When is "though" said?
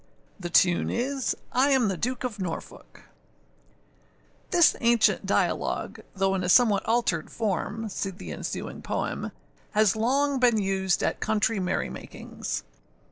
6.15-6.33